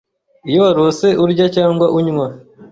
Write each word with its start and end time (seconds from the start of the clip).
iyo 0.49 0.59
warose 0.65 1.07
urya 1.23 1.45
cyangwa 1.55 1.85
unywa 1.97 2.27